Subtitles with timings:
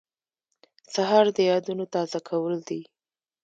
[0.93, 2.81] سهار د یادونو تازه کول دي.